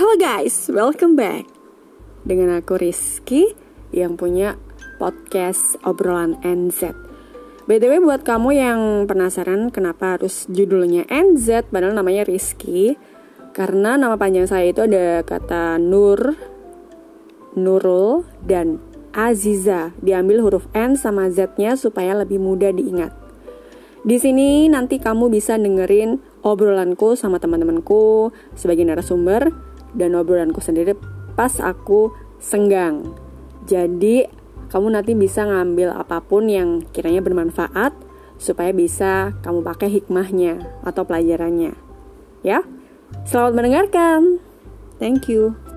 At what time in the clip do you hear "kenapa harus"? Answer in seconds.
9.68-10.48